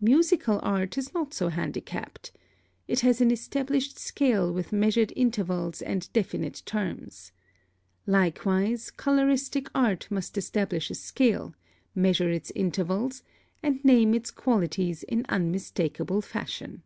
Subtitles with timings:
[0.00, 2.32] (7) Musical art is not so handicapped.
[2.88, 7.30] It has an established scale with measured intervals and definite terms.
[8.04, 11.54] Likewise, coloristic art must establish a scale,
[11.94, 13.22] measure its intervals,
[13.62, 16.82] and name its qualities in unmistakable fashion.